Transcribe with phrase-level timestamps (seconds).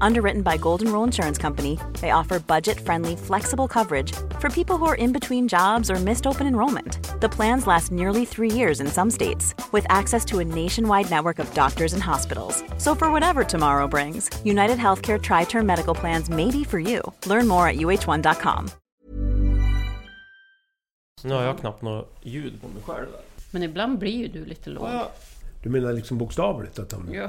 [0.00, 4.84] Underwritten by Golden Rule Insurance Company, they offer budget friendly, flexible coverage for people who
[4.86, 7.20] are in between jobs or missed open enrollment.
[7.20, 11.38] The plans last nearly three years in some states, with access to a nationwide network
[11.38, 12.62] of doctors and hospitals.
[12.78, 17.00] So, for whatever tomorrow brings, United Healthcare Tri Term Medical Plans may be for you.
[17.26, 18.70] Learn more at uh1.com.
[21.22, 23.06] Nu har jag knappt något ljud på mig själv.
[23.50, 24.88] Men ibland blir ju du lite låg.
[24.88, 25.10] Ja,
[25.66, 26.78] du menar liksom bokstavligt?
[26.78, 27.14] Att de...
[27.14, 27.28] Ja,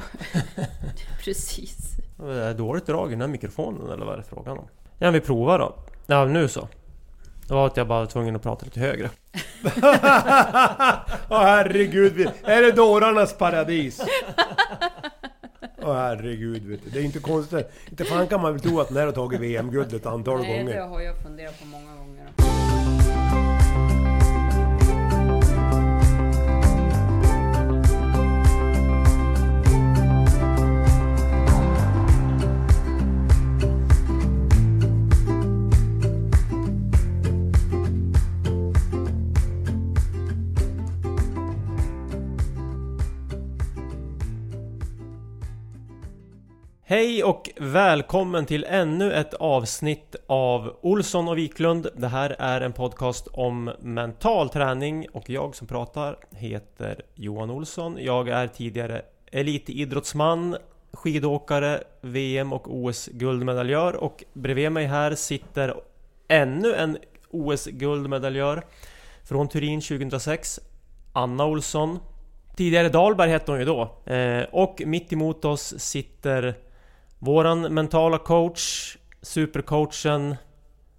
[1.24, 1.78] precis.
[2.18, 4.68] Det är dåligt drag i den här mikrofonen eller vad är det frågan om?
[5.00, 5.76] Ja, vi provar då.
[6.08, 6.68] Ja, nu så.
[7.48, 9.10] Det var att jag bara var tvungen att prata lite högre.
[11.30, 14.02] Åh herregud, vi- är det dårarnas paradis?
[15.82, 16.90] Åh herregud, vet du.
[16.90, 17.72] det är inte konstigt.
[17.90, 20.58] Inte fan kan man väl tro att den här har tagit VM-guld ett antal Nej,
[20.58, 20.82] det gånger.
[20.82, 22.28] har jag funderat på många gånger.
[46.90, 51.88] Hej och välkommen till ännu ett avsnitt av Olsson och Wiklund.
[51.96, 57.98] Det här är en podcast om mental träning och jag som pratar heter Johan Olsson.
[58.00, 60.58] Jag är tidigare elitidrottsman,
[60.94, 65.74] skidåkare, VM och OS-guldmedaljör och bredvid mig här sitter
[66.28, 66.98] ännu en
[67.30, 68.64] OS-guldmedaljör
[69.24, 70.60] från Turin 2006,
[71.14, 72.00] Anna Olsson.
[72.56, 74.12] Tidigare Dahlberg hette hon ju då.
[74.14, 76.56] Eh, och mitt emot oss sitter
[77.20, 80.36] våran mentala coach, supercoachen,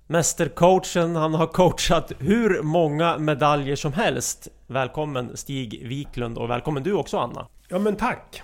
[0.07, 1.17] mästercoachen.
[1.17, 4.49] Han har coachat hur många medaljer som helst.
[4.67, 7.49] Välkommen Stig Wiklund och välkommen du också Anna.
[7.69, 8.43] Ja men tack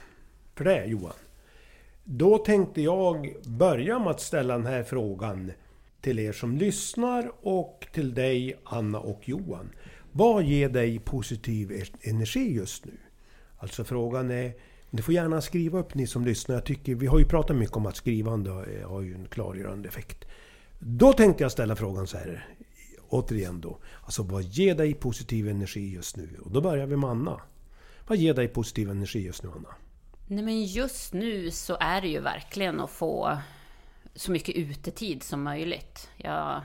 [0.55, 1.12] för det Johan.
[2.05, 5.53] Då tänkte jag börja med att ställa den här frågan
[6.01, 9.71] till er som lyssnar och till dig Anna och Johan.
[10.12, 12.93] Vad ger dig positiv energi just nu?
[13.59, 14.53] Alltså frågan är,
[14.94, 16.55] ni får gärna skriva upp ni som lyssnar.
[16.55, 19.88] Jag tycker, vi har ju pratat mycket om att skrivande eh, har- ju en klargörande
[19.88, 20.25] effekt.
[20.78, 22.49] Då tänkte jag ställa frågan så här,
[23.09, 23.78] återigen då.
[24.03, 26.28] Alltså vad ger dig positiv energi just nu?
[26.44, 27.41] Och då börjar vi med Anna.
[28.06, 29.69] Vad ger dig positiv energi just nu Anna?
[30.27, 33.38] Nej men just nu så är det ju verkligen att få
[34.15, 36.09] så mycket utetid som möjligt.
[36.16, 36.61] Jag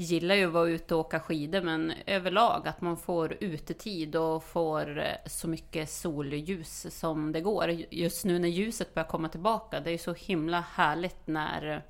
[0.00, 4.44] gillar ju att vara ute och åka skidor men överlag att man får utetid och
[4.44, 7.70] får eh, så mycket solljus som det går.
[7.90, 11.80] Just nu när ljuset börjar komma tillbaka, det är ju så himla härligt när eh,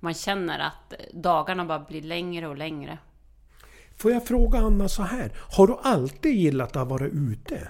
[0.00, 2.98] man känner att dagarna bara blir längre och längre.
[3.96, 5.32] Får jag fråga Anna så här.
[5.56, 7.68] Har du alltid gillat att vara ute?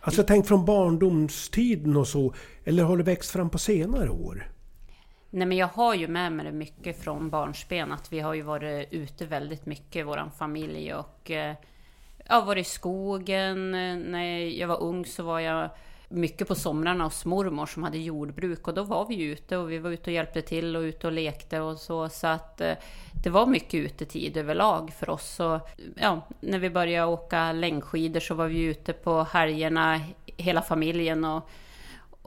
[0.00, 2.34] Alltså tänk från barndomstiden och så.
[2.64, 4.57] Eller har det växt fram på senare år?
[5.30, 8.42] Nej men jag har ju med mig det mycket från barnsben att vi har ju
[8.42, 11.54] varit ute väldigt mycket, våran familj och eh,
[12.28, 13.70] ja, varit i skogen.
[14.10, 15.70] När jag var ung så var jag
[16.08, 19.72] mycket på somrarna hos mormor som hade jordbruk och då var vi ju ute och
[19.72, 22.08] vi var ute och hjälpte till och ute och lekte och så.
[22.08, 22.74] Så att eh,
[23.24, 25.40] det var mycket utetid överlag för oss.
[25.40, 30.00] Och, ja, när vi började åka längdskidor så var vi ute på helgerna,
[30.36, 31.48] hela familjen och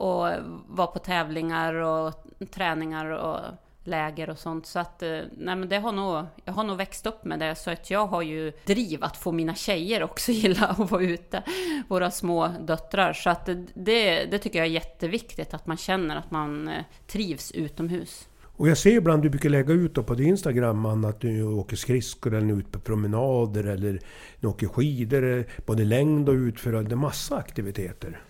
[0.01, 0.27] och
[0.68, 2.13] vara på tävlingar och
[2.51, 3.39] träningar och
[3.83, 4.65] läger och sånt.
[4.65, 7.56] Så att, eh, nej men det har nog, jag har nog växt upp med det.
[7.56, 11.44] Så att jag har ju driv att få mina tjejer också gilla att vara ute.
[11.88, 13.13] Våra små döttrar.
[13.13, 15.53] Så att det, det tycker jag är jätteviktigt.
[15.53, 18.27] Att man känner att man eh, trivs utomhus.
[18.42, 21.75] Och jag ser ibland du brukar lägga ut på din Instagram Anna, att du åker
[21.75, 24.00] skridskor eller ut på promenader eller
[24.39, 25.45] du åker skidor.
[25.65, 26.71] Både längd och utför.
[26.71, 28.21] Det är massa aktiviteter.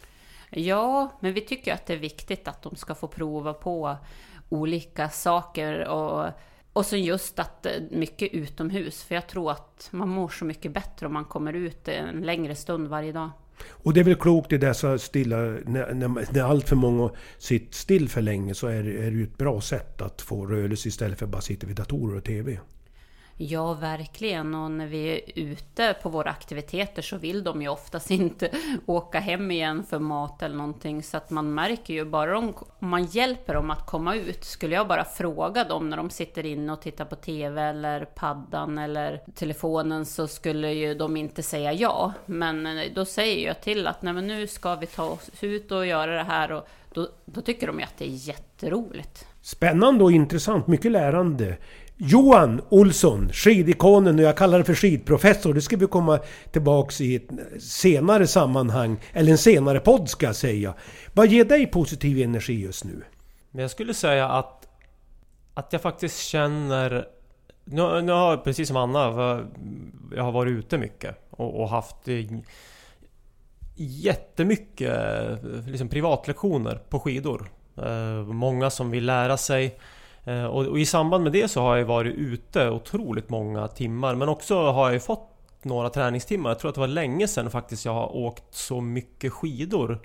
[0.53, 3.97] Ja, men vi tycker att det är viktigt att de ska få prova på
[4.49, 6.29] olika saker och,
[6.73, 9.03] och så just att eh, mycket utomhus.
[9.03, 12.55] För jag tror att man mår så mycket bättre om man kommer ut en längre
[12.55, 13.29] stund varje dag.
[13.69, 17.75] Och det är väl klokt i dessa stilla, när, när, när allt för många sitter
[17.75, 21.19] still för länge så är, är det ju ett bra sätt att få rörelse istället
[21.19, 22.59] för att bara sitta vid datorer och TV.
[23.43, 24.55] Ja, verkligen.
[24.55, 28.49] Och när vi är ute på våra aktiviteter så vill de ju oftast inte
[28.85, 31.03] åka hem igen för mat eller någonting.
[31.03, 34.43] Så att man märker ju bara om, man hjälper dem att komma ut.
[34.43, 38.77] Skulle jag bara fråga dem när de sitter inne och tittar på TV eller paddan
[38.77, 42.13] eller telefonen så skulle ju de inte säga ja.
[42.25, 45.71] Men eh, då säger jag till att Nej, men nu ska vi ta oss ut
[45.71, 46.51] och göra det här.
[46.51, 49.27] Och då, då tycker de ju att det är jätteroligt.
[49.41, 51.57] Spännande och intressant, mycket lärande.
[52.03, 55.53] Johan Olsson, skidikonen och jag kallar det för skidprofessor.
[55.53, 56.19] Det ska vi komma
[56.51, 57.29] tillbaks i ett
[57.61, 60.73] senare sammanhang, eller en senare podd ska jag säga.
[61.13, 63.03] Vad ger dig positiv energi just nu?
[63.51, 64.67] Men jag skulle säga att,
[65.53, 67.07] att jag faktiskt känner...
[67.65, 68.99] Nu, nu har jag precis som Anna,
[70.15, 72.07] jag har varit ute mycket och, och haft
[73.75, 74.99] jättemycket
[75.67, 77.51] liksom privatlektioner på skidor.
[77.77, 79.77] Eh, många som vill lära sig
[80.23, 84.15] Eh, och, och, i samband med det så har jag varit ute otroligt många timmar
[84.15, 85.27] men också har jag fått
[85.61, 86.49] några träningstimmar.
[86.49, 89.99] Jag tror att det var länge sedan faktiskt jag har åkt så mycket skidor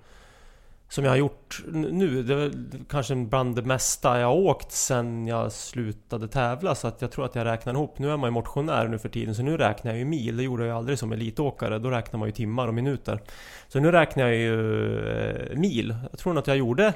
[0.89, 2.23] som jag har gjort nu.
[2.23, 2.53] Det är
[2.89, 7.25] kanske bland det mesta jag har åkt sen jag slutade tävla så att jag tror
[7.25, 7.99] att jag räknar ihop.
[7.99, 10.37] Nu är man ju motionär nu för tiden så nu räknar jag ju mil.
[10.37, 11.79] Det gjorde jag ju aldrig som elitåkare.
[11.79, 13.21] Då räknar man ju timmar och minuter.
[13.69, 15.97] Så nu räknar jag ju eh, mil.
[16.11, 16.93] Jag tror nog att jag gjorde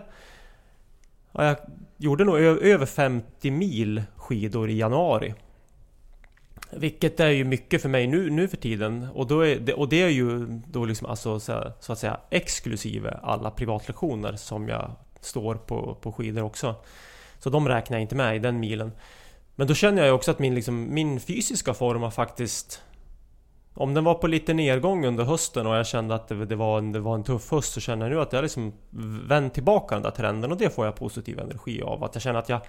[1.32, 1.56] Ja, jag
[1.96, 5.34] gjorde nog över 50 mil skidor i januari.
[6.72, 9.08] Vilket är ju mycket för mig nu, nu för tiden.
[9.14, 13.18] Och, då är det, och det är ju då liksom alltså, så, att säga exklusive
[13.22, 14.90] alla privatlektioner som jag
[15.20, 16.74] står på, på skidor också.
[17.38, 18.92] Så de räknar jag inte med i den milen.
[19.54, 22.82] Men då känner jag också att min, liksom, min fysiska form har faktiskt
[23.80, 26.78] om den var på lite nedgång under hösten och jag kände att det, det, var,
[26.78, 28.72] en, det var en tuff höst så känner jag nu att jag liksom
[29.28, 32.04] vänt tillbaka den där trenden och det får jag positiv energi av.
[32.04, 32.60] Att jag känner att jag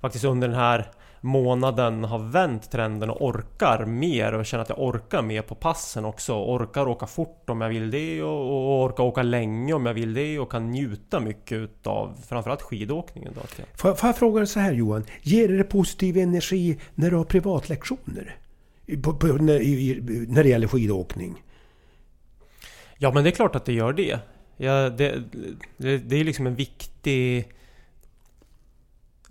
[0.00, 0.90] faktiskt under den här
[1.20, 6.04] månaden har vänt trenden och orkar mer och känner att jag orkar mer på passen
[6.04, 6.34] också.
[6.34, 10.14] Orkar åka fort om jag vill det och, och orkar åka länge om jag vill
[10.14, 13.32] det och kan njuta mycket utav framförallt skidåkningen.
[13.34, 13.40] Då.
[13.76, 15.04] Får, får jag fråga så här Johan?
[15.22, 18.36] Ger det positiv energi när du har privatlektioner?
[19.02, 21.42] På, på, när, i, när det gäller skidåkning?
[22.98, 24.18] Ja men det är klart att det gör det.
[24.56, 25.22] Ja, det,
[25.76, 27.48] det, det är liksom en viktig...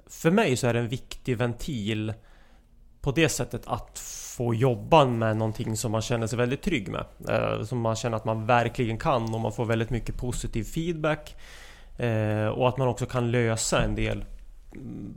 [0.08, 2.14] För mig så är det en viktig ventil
[3.02, 4.00] på det sättet att
[4.38, 7.06] få jobba med någonting som man känner sig väldigt trygg med.
[7.30, 11.36] Eh, som man känner att man verkligen kan och man får väldigt mycket positiv feedback.
[11.98, 14.26] Eh, och att man också kan lösa en del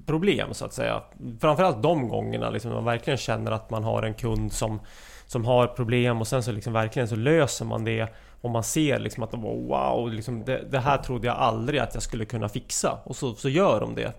[0.07, 1.03] problem så att säga.
[1.41, 4.81] Framförallt de gångerna liksom, man verkligen känner att man har en kund som,
[5.27, 8.09] som har problem och sen så liksom verkligen så löser man det
[8.41, 12.03] och man ser liksom att wow, liksom, det, det, här trodde jag aldrig att jag
[12.03, 14.13] skulle kunna fixa och så, så gör de det.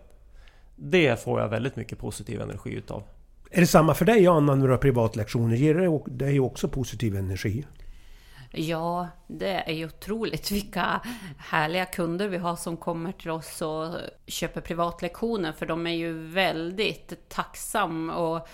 [0.76, 3.04] Det får jag väldigt mycket positiv energi utav.
[3.52, 5.56] Är det samma för dig Anna när du har privatlektioner?
[5.56, 7.66] Ger det dig också positiv energi?
[8.52, 11.02] Ja, det är ju otroligt vilka
[11.38, 13.96] härliga kunder vi har som kommer till oss och
[14.28, 15.52] köper privatlektioner.
[15.52, 18.50] För de är ju väldigt tacksam att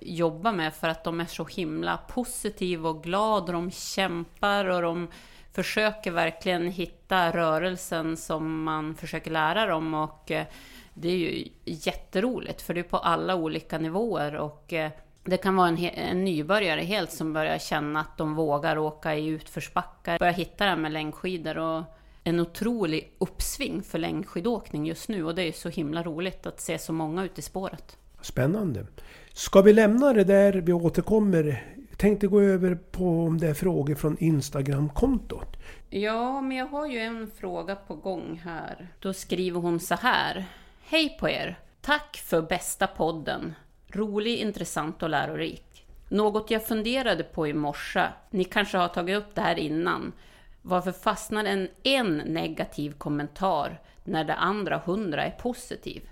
[0.00, 3.46] jobba med för att de är så himla positiva och glada.
[3.46, 5.08] och De kämpar och de
[5.52, 9.94] försöker verkligen hitta rörelsen som man försöker lära dem.
[9.94, 10.46] Och eh,
[10.94, 14.36] det är ju jätteroligt för det är på alla olika nivåer.
[14.36, 14.90] och eh,
[15.28, 19.26] det kan vara en, en nybörjare helt som börjar känna att de vågar åka i
[19.26, 21.82] utförsbackar, börjar hitta det här med längdskidor och
[22.24, 26.78] en otrolig uppsving för längdskidåkning just nu och det är så himla roligt att se
[26.78, 27.96] så många ute i spåret.
[28.20, 28.86] Spännande.
[29.32, 30.52] Ska vi lämna det där?
[30.52, 31.64] Vi återkommer.
[31.90, 35.56] Jag tänkte gå över på om det är frågor från Instagram-kontot.
[35.90, 38.88] Ja, men jag har ju en fråga på gång här.
[38.98, 40.44] Då skriver hon så här.
[40.82, 41.58] Hej på er!
[41.80, 43.54] Tack för bästa podden.
[43.92, 45.86] Rolig, intressant och lärorik.
[46.08, 50.12] Något jag funderade på i morse, ni kanske har tagit upp det här innan,
[50.62, 56.08] Varför fastnar en, en negativ kommentar när det andra hundra är positiv?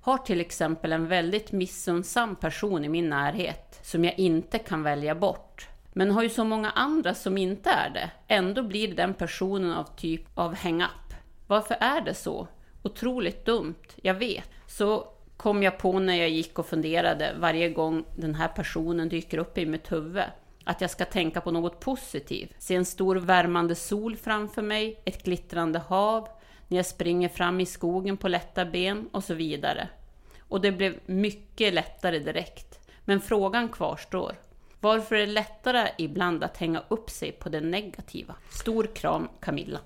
[0.00, 5.14] Har till exempel en väldigt missunnsam person i min närhet som jag inte kan välja
[5.14, 8.10] bort men har ju så många andra som inte är det.
[8.28, 11.14] Ändå blir den personen av typ av hang-up.
[11.46, 12.48] Varför är det så?
[12.82, 14.50] Otroligt dumt, jag vet.
[14.66, 15.08] Så
[15.44, 19.58] kom jag på när jag gick och funderade varje gång den här personen dyker upp
[19.58, 20.24] i mitt huvud.
[20.64, 22.54] Att jag ska tänka på något positivt.
[22.58, 26.28] Se en stor värmande sol framför mig, ett glittrande hav,
[26.68, 29.88] när jag springer fram i skogen på lätta ben och så vidare.
[30.38, 32.88] Och det blev mycket lättare direkt.
[33.04, 34.32] Men frågan kvarstår.
[34.80, 38.34] Varför är det lättare ibland att hänga upp sig på det negativa?
[38.50, 39.80] Stor kram Camilla.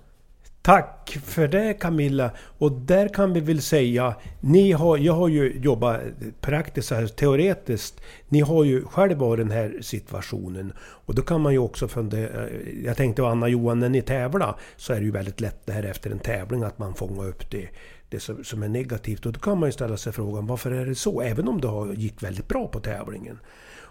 [0.68, 2.30] Tack för det Camilla.
[2.58, 6.00] Och där kan vi väl säga, ni har, jag har ju jobbat
[6.40, 8.00] praktiskt, här, teoretiskt.
[8.28, 10.72] Ni har ju själva varit i den här situationen.
[10.78, 12.48] Och då kan man ju också fundera,
[12.84, 15.82] jag tänkte Anna Johan, när ni tävlar så är det ju väldigt lätt det här
[15.82, 17.68] efter en tävling att man fångar upp det,
[18.08, 19.26] det som, som är negativt.
[19.26, 21.20] Och då kan man ju ställa sig frågan, varför är det så?
[21.20, 23.38] Även om det gick väldigt bra på tävlingen.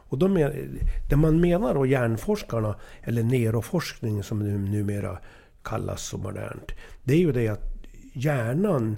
[0.09, 0.51] Och de,
[1.09, 4.39] det man menar då, hjärnforskarna, eller neuroforskning som
[4.71, 5.17] numera
[5.69, 6.71] kallas så modernt.
[7.03, 7.77] Det är ju det att
[8.13, 8.97] hjärnan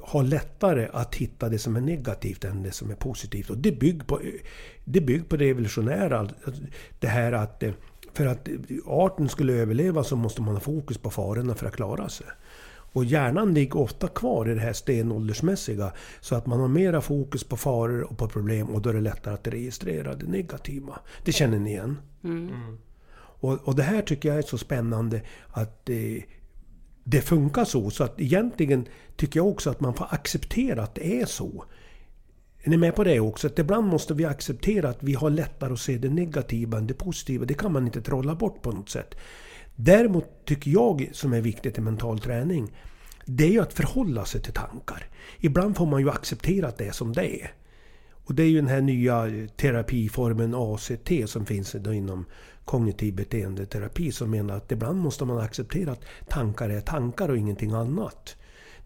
[0.00, 3.50] har lättare att hitta det som är negativt än det som är positivt.
[3.50, 4.20] Och det bygger på
[4.84, 6.28] det, bygger på det evolutionära.
[6.98, 7.62] Det här att
[8.12, 8.48] för att
[8.86, 12.26] arten skulle överleva så måste man ha fokus på farorna för att klara sig.
[12.92, 15.92] Och hjärnan ligger ofta kvar i det här stenåldersmässiga.
[16.20, 19.00] Så att man har mera fokus på faror och på problem och då är det
[19.00, 21.00] lättare att registrera det negativa.
[21.24, 21.98] Det känner ni igen?
[22.24, 22.78] Mm.
[23.40, 26.22] Och, och, det här tycker jag är så spännande att eh,
[27.04, 27.90] det funkar så.
[27.90, 31.64] Så att egentligen tycker jag också att man får acceptera att det är så.
[32.62, 33.46] Är ni med på det också?
[33.46, 36.94] Att ibland måste vi acceptera att vi har lättare att se det negativa än det
[36.94, 37.44] positiva.
[37.44, 39.14] Det kan man inte trolla bort på något sätt.
[39.76, 42.72] Däremot tycker jag, som är viktigt i mental träning,
[43.24, 45.06] det är ju att förhålla sig till tankar.
[45.38, 47.52] Ibland får man ju acceptera att det är som det är.
[48.24, 52.24] Och det är ju den här nya terapiformen ACT som finns inom
[52.64, 57.72] kognitiv beteendeterapi som menar att ibland måste man acceptera att tankar är tankar och ingenting
[57.72, 58.36] annat.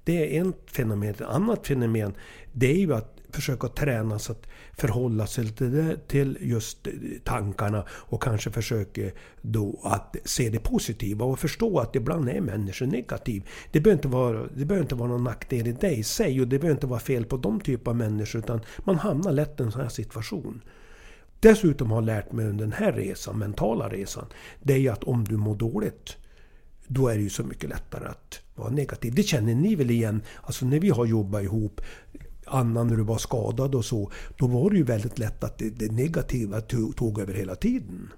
[0.05, 1.11] Det är ett fenomen.
[1.11, 2.15] Ett annat fenomen
[2.53, 6.89] det är ju att försöka träna sig att förhålla sig till, till just
[7.25, 9.11] tankarna och kanske försöka
[9.43, 13.49] då att se det positiva och förstå att ibland är människor negativ.
[13.73, 16.49] Det behöver inte vara, det behöver inte vara någon nackdel i det i sig och
[16.49, 19.63] det behöver inte vara fel på de typer av människor utan man hamnar lätt i
[19.63, 20.61] en sån här situation.
[21.45, 24.27] Dessutom har jag lärt mig under den här resan, mentala resan,
[24.63, 26.17] det är ju att om du mår dåligt
[26.87, 29.15] då är det ju så mycket lättare att vara negativ.
[29.15, 30.23] Det känner ni väl igen?
[30.43, 31.81] Alltså när vi har jobbat ihop,
[32.47, 35.71] Anna när du var skadad och så, då var det ju väldigt lätt att det,
[35.71, 38.13] det negativa tog, tog över hela tiden.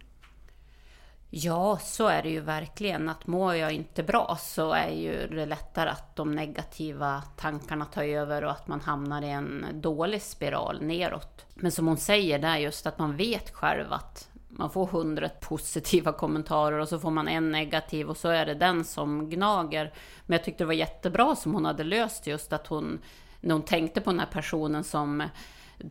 [1.30, 3.08] Ja, så är det ju verkligen.
[3.08, 8.02] Att mår jag inte bra så är ju det lättare att de negativa tankarna tar
[8.02, 11.46] över och att man hamnar i en dålig spiral neråt.
[11.54, 15.28] Men som hon säger, det är just att man vet själv att man får hundra
[15.28, 19.92] positiva kommentarer och så får man en negativ och så är det den som gnager.
[20.26, 22.98] Men jag tyckte det var jättebra som hon hade löst just att hon
[23.40, 25.22] när hon tänkte på den här personen som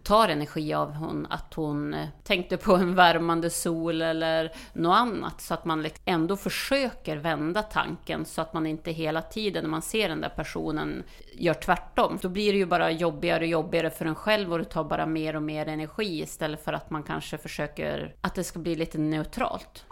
[0.03, 5.41] tar energi av hon, att hon eh, tänkte på en värmande sol eller något annat.
[5.41, 9.69] Så att man liksom ändå försöker vända tanken så att man inte hela tiden när
[9.69, 12.19] man ser den där personen gör tvärtom.
[12.21, 15.05] Då blir det ju bara jobbigare och jobbigare för en själv och det tar bara
[15.05, 18.97] mer och mer energi istället för att man kanske försöker att det ska bli lite
[18.97, 19.85] neutralt.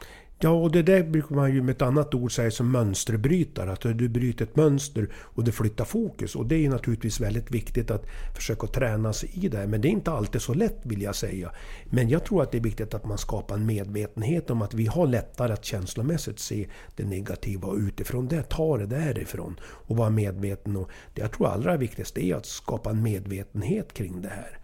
[0.44, 3.72] Ja, och det där brukar man ju med ett annat ord säga som mönsterbrytare.
[3.72, 6.36] Att du bryter ett mönster och du flyttar fokus.
[6.36, 9.68] Och det är ju naturligtvis väldigt viktigt att försöka träna sig i det.
[9.68, 11.52] Men det är inte alltid så lätt vill jag säga.
[11.86, 14.86] Men jag tror att det är viktigt att man skapar en medvetenhet om att vi
[14.86, 19.60] har lättare att känslomässigt se det negativa och utifrån det ta det därifrån.
[19.64, 20.76] Och vara medveten.
[20.76, 24.60] Och det jag tror allra viktigast är att skapa en medvetenhet kring det här.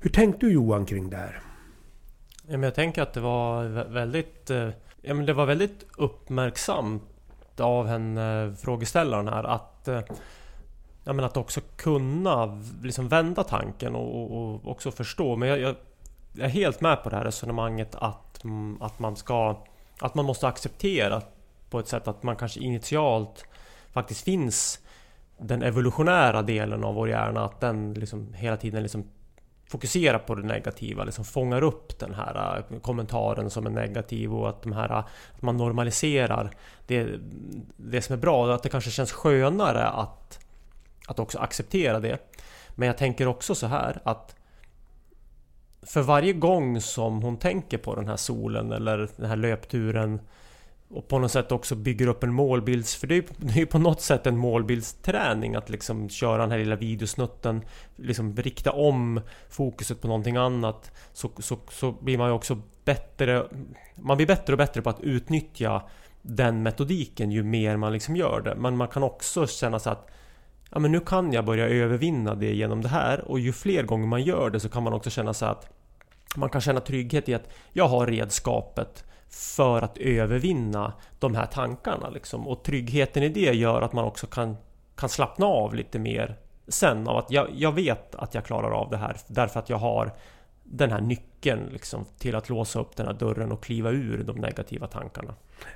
[0.00, 1.40] Hur tänkte du Johan kring det här?
[2.48, 4.68] Jag tänker att det var väldigt eh,
[5.06, 7.02] Ja, men det var väldigt uppmärksamt
[7.60, 10.00] av henne, frågeställaren här, att eh,
[11.04, 15.36] Ja men att också kunna liksom vända tanken och, och också förstå.
[15.36, 15.74] Men jag, jag,
[16.32, 19.64] jag, är helt med på det här resonemanget att, mm, att man ska...
[20.00, 21.22] Att man måste acceptera
[21.70, 23.44] på ett sätt att man kanske initialt
[23.92, 24.80] faktiskt finns
[25.38, 29.04] den evolutionära delen av vår hjärna, att den liksom hela tiden liksom
[29.66, 34.48] fokuserar på det negativa, liksom fångar upp den här äh, kommentaren som är negativ och
[34.48, 36.50] att, de här, äh, att man normaliserar
[36.86, 37.08] det,
[37.76, 38.46] det som är bra.
[38.46, 40.38] och Att det kanske känns skönare att,
[41.06, 42.18] att också acceptera det.
[42.74, 44.36] Men jag tänker också så här att
[45.82, 50.20] för varje gång som hon tänker på den här solen eller den här löpturen
[50.94, 52.96] och på något sätt också bygger upp en målbilds...
[52.96, 56.76] För det är ju på något sätt en målbildsträning att liksom köra den här lilla
[56.76, 57.64] videosnutten,
[57.96, 60.92] liksom rikta om fokuset på någonting annat.
[61.12, 63.46] Så, så, så blir man ju också bättre...
[63.94, 65.82] Man blir bättre och bättre på att utnyttja
[66.22, 68.54] den metodiken ju mer man liksom gör det.
[68.54, 70.10] Men man kan också känna så att
[70.70, 74.06] ja, men nu kan jag börja övervinna det genom det här och ju fler gånger
[74.06, 75.68] man gör det så kan man också känna så att
[76.36, 82.10] man kan känna trygghet i att jag har redskapet för att övervinna de här tankarna
[82.10, 82.48] liksom.
[82.48, 84.56] Och tryggheten i det gör att man också kan,
[84.96, 86.36] kan slappna av lite mer
[86.68, 89.76] sen av att jag, jag vet att jag klarar av det här därför att jag
[89.76, 90.12] har
[90.64, 94.36] den här nyckeln liksom, till att låsa upp den här dörren och kliva ur de
[94.36, 95.34] negativa tankarna.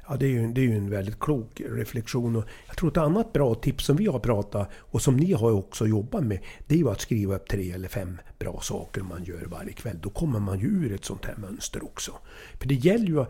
[0.08, 2.36] Ja, det är ju, det är ju en väldigt klok reflektion.
[2.36, 5.52] Och jag tror ett annat bra tips som vi har pratat och som ni har
[5.52, 9.24] också jobbat med, det är ju att skriva upp tre eller fem bra saker man
[9.24, 9.98] gör varje kväll.
[10.00, 12.12] Då kommer man ju ur ett sånt här mönster också.
[12.60, 13.24] För det gäller ju,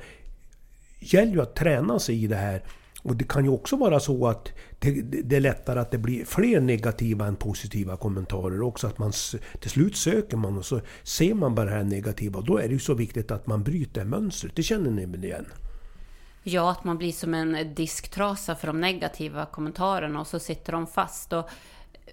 [0.99, 2.63] gäller ju att träna sig i det här
[3.03, 6.25] och det kan ju också vara så att det, det, är lättare att det blir
[6.25, 8.87] fler negativa än positiva kommentarer också.
[8.87, 9.13] Att man
[9.61, 12.39] till slut söker man och så ser man bara det här negativa.
[12.39, 14.57] Och då är det ju så viktigt att man bryter mönstret.
[14.57, 15.47] Det känner ni väl igen?
[16.43, 20.87] Ja, att man blir som en disktrasa för de negativa kommentarerna och så sitter de
[20.87, 21.33] fast.
[21.33, 21.49] Och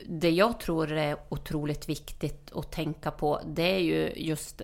[0.07, 4.61] det jag tror är otroligt viktigt att tänka på, det är ju just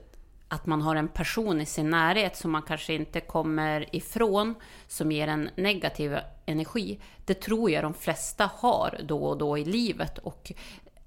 [0.51, 4.55] att man har en person i sin närhet som man kanske inte kommer ifrån,
[4.87, 6.99] som ger en negativ energi.
[7.25, 10.17] Det tror jag de flesta har då och då i livet.
[10.17, 10.51] Och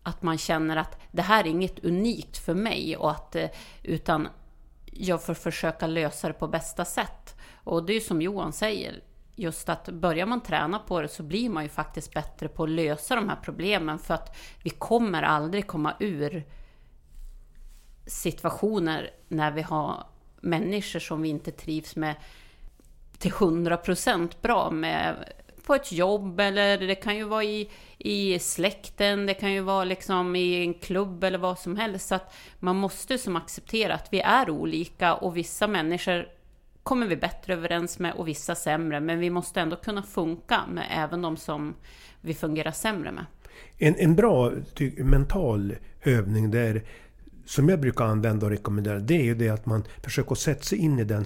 [0.02, 3.50] att man känner att det här är inget unikt för mig, och att, eh,
[3.82, 4.28] utan
[4.84, 7.36] jag får försöka lösa det på bästa sätt.
[7.54, 9.02] Och det är ju som Johan säger,
[9.34, 12.70] just att börjar man träna på det så blir man ju faktiskt bättre på att
[12.70, 16.44] lösa de här problemen, för att vi kommer aldrig komma ur
[18.06, 20.06] situationer när vi har
[20.40, 22.14] människor som vi inte trivs med
[23.18, 25.32] till 100% bra med
[25.66, 29.84] på ett jobb eller det kan ju vara i, i släkten, det kan ju vara
[29.84, 32.08] liksom i en klubb eller vad som helst.
[32.08, 36.28] Så att man måste som acceptera att vi är olika och vissa människor
[36.82, 39.00] kommer vi bättre överens med och vissa sämre.
[39.00, 41.74] Men vi måste ändå kunna funka med även de som
[42.20, 43.26] vi fungerar sämre med.
[43.78, 44.52] En, en bra
[44.96, 46.82] mental övning där
[47.44, 50.78] som jag brukar använda och rekommendera, det är ju det att man försöker sätta sig
[50.78, 51.24] in i den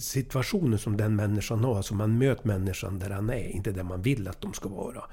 [0.00, 1.76] situationen som den människan har.
[1.76, 5.04] Alltså man möter människan där han är, inte där man vill att de ska vara.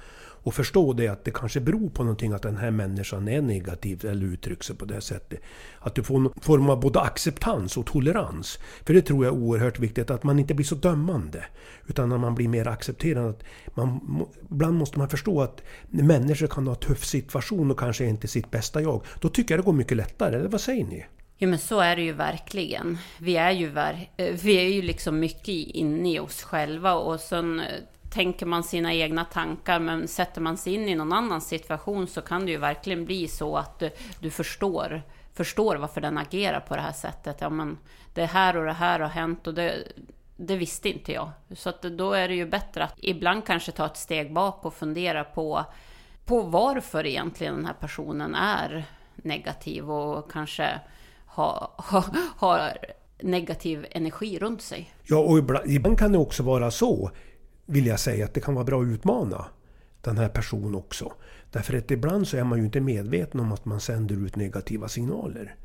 [0.43, 4.05] Och förstå det att det kanske beror på någonting att den här människan är negativ
[4.05, 5.39] eller uttrycker sig på det sättet.
[5.79, 8.59] Att du får en form av både acceptans och tolerans.
[8.85, 11.45] För det tror jag är oerhört viktigt, att man inte blir så dömande.
[11.87, 13.35] Utan att man blir mer accepterande.
[13.73, 18.27] man, ibland måste man förstå att människor kan ha en tuff situation och kanske inte
[18.27, 19.05] sitt bästa jag.
[19.19, 21.05] Då tycker jag det går mycket lättare, eller vad säger ni?
[21.37, 22.97] Ja men så är det ju verkligen.
[23.19, 27.19] Vi är ju, ver eh, vi är ju liksom mycket inne i oss själva och
[27.19, 27.65] sen eh,
[28.11, 32.21] tänker man sina egna tankar, men sätter man sig in i någon annan situation så
[32.21, 35.01] kan det ju verkligen bli så att du, du förstår,
[35.33, 37.37] förstår varför den agerar på det här sättet.
[37.39, 37.77] Ja, men
[38.13, 39.75] det här och det här har hänt och det,
[40.35, 41.31] det visste inte jag.
[41.55, 44.73] Så att då är det ju bättre att ibland kanske ta ett steg bak och
[44.73, 45.65] fundera på,
[46.25, 50.79] på varför egentligen den här personen är negativ och kanske
[51.25, 52.05] har ha,
[52.37, 52.69] ha
[53.19, 54.93] negativ energi runt sig.
[55.03, 57.11] Ja, och ibland, ibland kan det också vara så
[57.71, 59.45] vill jag säga att det kan vara bra att utmana
[60.01, 61.13] den här personen också.
[61.51, 64.87] Därför att ibland så är man ju inte medveten om att man sänder ut negativa
[64.87, 65.55] signaler.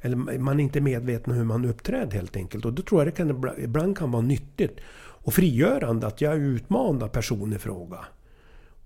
[0.00, 2.64] Eller man är inte medveten om hur man uppträder helt enkelt.
[2.64, 7.08] Och då tror jag det kan, ibland kan vara nyttigt och frigörande att jag utmanar
[7.08, 7.98] personen i fråga.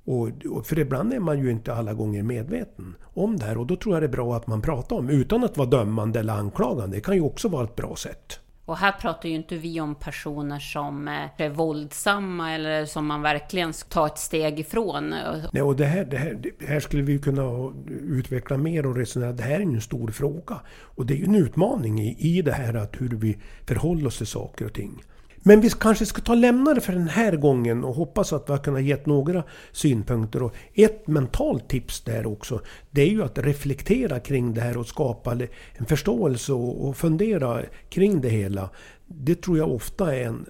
[0.04, 3.76] Och, för ibland är man ju inte alla gånger medveten om det här och då
[3.76, 6.96] tror jag det är bra att man pratar om utan att vara dömande eller anklagande.
[6.96, 8.40] Det kan ju också vara ett bra sätt.
[8.70, 13.22] Och här pratar ju inte vi om personer som eh, är våldsamma eller som man
[13.22, 15.14] verkligen ska ta ett steg ifrån.
[15.52, 19.32] Nej, och det här, det här, det här skulle vi kunna utveckla mer och resonera.
[19.32, 20.60] Det här är ju en stor fråga.
[20.70, 24.18] Och det är ju en utmaning i, i det här att hur vi förhåller oss
[24.18, 25.02] till saker och ting.
[25.42, 28.52] Men vi kanske ska ta lämna det för den här gången och hoppas att vi
[28.52, 30.42] har kunnat ge några synpunkter.
[30.42, 34.86] Och ett mentalt tips där också, det är ju att reflektera kring det här och
[34.86, 35.38] skapa
[35.72, 38.70] en förståelse och fundera kring det hela.
[39.06, 40.46] Det tror jag ofta är en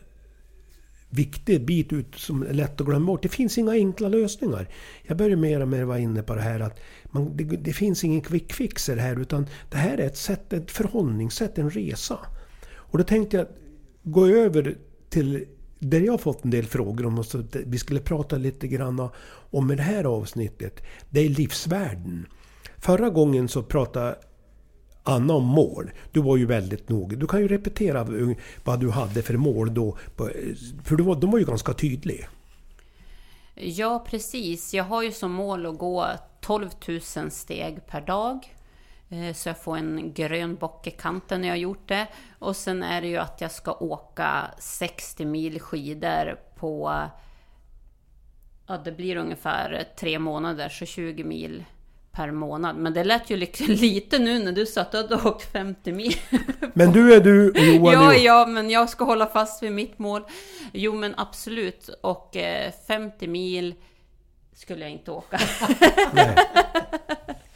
[1.11, 3.23] viktig bit ut som är lätt att glömma bort.
[3.23, 4.69] Det finns inga enkla lösningar.
[5.03, 8.05] Jag börjar mer och mer vara inne på det här att man, det, det, finns
[8.05, 11.71] ingen quick fix i det här utan det här är ett sätt, ett förhållningssätt, en
[11.71, 12.19] resa.
[12.73, 13.47] Och då tänkte jag
[14.03, 15.47] gå över till
[15.79, 17.25] där jag har fått en del frågor om.
[17.25, 19.09] Så vi skulle prata lite grann
[19.51, 20.83] om i det här avsnittet.
[21.11, 22.27] Det är livsvärden.
[22.79, 24.19] Förra gången så pratade
[25.03, 25.91] Anna om mål.
[26.13, 27.17] Du var ju väldigt noga.
[27.17, 28.07] Du kan ju repetera
[28.65, 29.99] vad du hade för mål då.
[30.85, 32.29] För de var, de var ju ganska tydliga.
[33.55, 34.75] Ja, precis.
[34.75, 36.07] Jag har ju som mål att gå
[36.41, 36.69] 12
[37.17, 38.55] 000 steg per dag.
[39.11, 42.07] Eh, så jag får en grön bock i kanten när jag har gjort det.
[42.39, 47.03] Och sen är det ju att jag ska åka 60 mil skidor på...
[48.67, 51.65] Ja, det blir ungefär tre månader, så 20 mil
[52.13, 52.77] per månad.
[52.77, 53.37] Men det lät ju
[53.69, 56.15] lite nu när du sa att du hade åkt 50 mil.
[56.75, 59.99] Men du är du och Johan Ja, ja, men jag ska hålla fast vid mitt
[59.99, 60.23] mål.
[60.73, 61.89] Jo, men absolut.
[62.01, 62.37] Och
[62.87, 63.75] 50 eh, mil
[64.53, 65.39] skulle jag inte åka.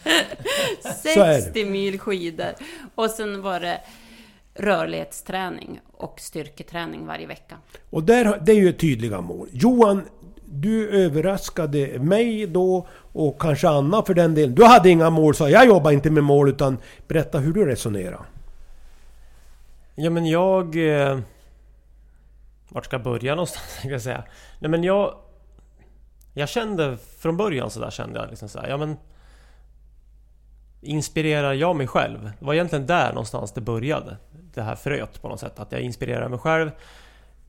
[1.14, 2.54] 60 mil skidor.
[2.94, 3.80] Och sen var det
[4.54, 7.56] rörlighetsträning och styrketräning varje vecka.
[7.90, 9.48] Och där, det är ju tydliga mål.
[9.52, 10.02] Johan,
[10.44, 14.54] du överraskade mig då och kanske Anna för den delen.
[14.54, 18.26] Du hade inga mål, sa jag jobbar inte med mål utan berätta hur du resonerar.
[19.94, 20.76] Ja men jag...
[20.76, 21.18] Eh,
[22.68, 24.24] vart ska jag börja någonstans kan jag säga?
[24.58, 25.14] Nej men jag...
[26.34, 28.96] Jag kände från början så där kände jag liksom så här, ja men...
[30.85, 32.31] Inspirerar jag mig själv?
[32.38, 34.16] Det var egentligen där någonstans det började.
[34.55, 36.70] Det här fröet på något sätt, att jag inspirerar mig själv.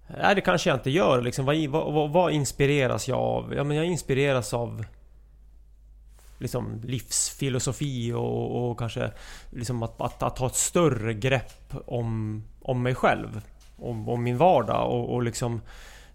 [0.07, 1.45] Nej det kanske jag inte gör liksom.
[1.45, 3.53] Vad, vad, vad inspireras jag av?
[3.53, 4.85] Ja men jag inspireras av
[6.39, 9.11] liksom livsfilosofi och, och kanske
[9.49, 13.41] liksom att, att, att, ta ett större grepp om, om mig själv.
[13.77, 15.61] Om, om min vardag och, och liksom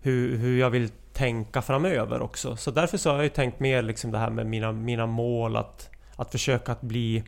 [0.02, 2.56] hur, hur jag vill tänka framöver också.
[2.56, 5.56] Så därför så har jag ju tänkt mer liksom det här med mina, mina mål
[5.56, 7.24] att, att försöka att bli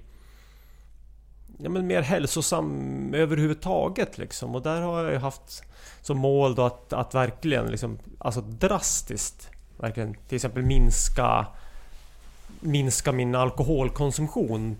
[1.59, 4.55] ja, men mer hälsosam överhuvudtaget liksom.
[4.55, 5.63] Och där har jag ju haft
[6.01, 11.47] som mål då att, att verkligen liksom, alltså drastiskt verkligen till exempel minska
[12.61, 14.77] minska min alkoholkonsumtion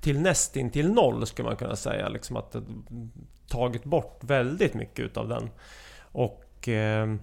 [0.00, 2.08] till nästintill noll skulle man kunna säga.
[2.08, 2.56] Liksom att
[3.48, 5.50] tagit bort väldigt mycket utav den.
[6.00, 7.14] Och eh,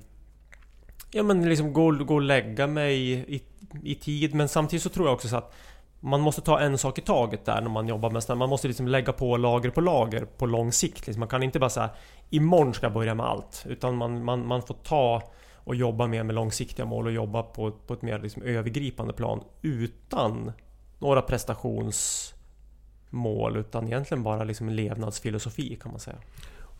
[1.12, 3.42] ja men liksom gå, gå och lägga mig i,
[3.84, 4.34] i tid.
[4.34, 5.54] Men samtidigt så tror jag också så att
[6.04, 8.38] man måste ta en sak i taget där när man jobbar med sådär.
[8.38, 11.08] Man måste liksom lägga på lager på lager på lång sikt.
[11.08, 11.90] Liksom man kan inte bara säga
[12.30, 13.66] imorgon ska jag börja med allt.
[13.70, 15.22] Utan man, man, man får ta
[15.64, 19.44] och jobba mer med långsiktiga mål och jobba på, på ett mer liksom övergripande plan
[19.62, 20.52] utan
[21.00, 26.18] några prestationsmål utan egentligen bara liksom en levnadsfilosofi kan man säga.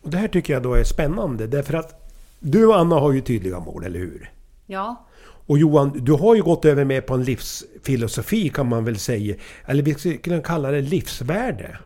[0.02, 3.20] Och Det här tycker jag då är spännande därför att du och Anna har ju
[3.20, 4.32] tydliga mål, eller hur?
[4.66, 5.06] Ja.
[5.46, 9.34] Och Johan, du har ju gått över med på en livsfilosofi kan man väl säga.
[9.66, 11.78] Eller vi skulle kunna kalla det livsvärde.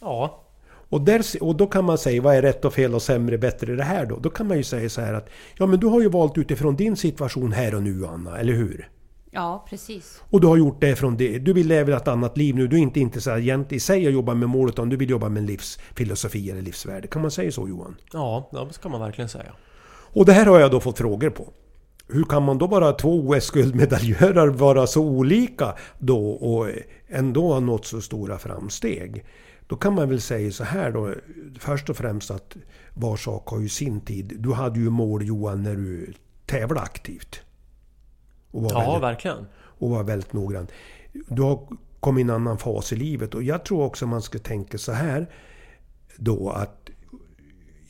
[0.00, 0.42] Ja,
[0.92, 3.76] och, där, och då kan man säga, vad är rätt och fel och sämre, bättre
[3.76, 4.18] det här då?
[4.18, 6.76] Då kan man ju säga så här att, ja men du har ju valt utifrån
[6.76, 8.88] din situation här och nu Anna, eller hur?
[9.30, 10.22] Ja, precis.
[10.30, 11.38] Och du har gjort det från det.
[11.38, 12.66] Du vill leva ett annat liv nu.
[12.66, 15.42] Du är inte intresserad i sig att jobba med mål utan du vill jobba med
[15.42, 17.08] livsfilosofi eller livsvärde.
[17.08, 17.96] Kan man säga så Johan?
[18.12, 19.52] Ja, det kan man verkligen säga.
[20.12, 21.52] Och det här har jag då fått frågor på.
[22.12, 26.68] Hur kan man då vara två OS-guldmedaljörer vara så olika då och
[27.08, 29.24] ändå ha nått så stora framsteg?
[29.66, 31.14] Då kan man väl säga så här då.
[31.58, 32.56] Först och främst att
[32.94, 34.32] var sak har ju sin tid.
[34.38, 36.12] Du hade ju mål Johan när du
[36.46, 37.40] tävlade aktivt.
[38.50, 39.46] Och var ja, väldigt, verkligen.
[39.54, 40.66] Och var väldigt noggrann.
[41.12, 41.68] Du har
[42.00, 44.92] kommit i en annan fas i livet och jag tror också man ska tänka så
[44.92, 45.26] här
[46.16, 46.90] då att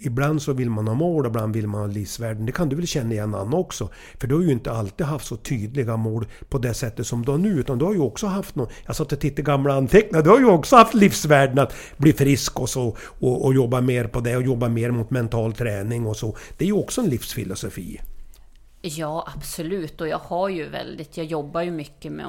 [0.05, 2.47] Ibland så vill man ha mål, ibland vill man ha livsvärden.
[2.47, 3.89] Det kan du väl känna igen Anna också?
[4.21, 7.31] För du har ju inte alltid haft så tydliga mål på det sättet som du
[7.31, 7.61] har nu.
[7.61, 8.69] Utan du har ju också haft någon...
[8.87, 10.23] Jag satt och tittade gamla anteckningar.
[10.25, 12.97] Du har ju också haft livsvärden att bli frisk och så.
[13.01, 16.37] Och, och jobba mer på det och jobba mer mot mental träning och så.
[16.57, 18.01] Det är ju också en livsfilosofi.
[18.83, 20.01] Ja, absolut.
[20.01, 21.17] Och jag har ju väldigt...
[21.17, 22.27] Jag jobbar ju mycket med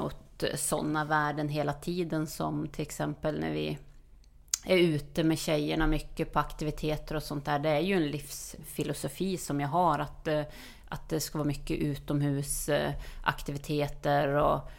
[0.56, 2.26] sådana värden hela tiden.
[2.26, 3.78] Som till exempel när vi
[4.64, 7.58] är ute med tjejerna mycket på aktiviteter och sånt där.
[7.58, 9.98] Det är ju en livsfilosofi som jag har.
[9.98, 10.42] Att, eh,
[10.88, 14.70] att det ska vara mycket utomhusaktiviteter eh, och...